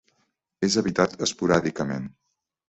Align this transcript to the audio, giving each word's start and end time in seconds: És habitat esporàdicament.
És 0.67 0.77
habitat 0.81 1.13
esporàdicament. 1.27 2.09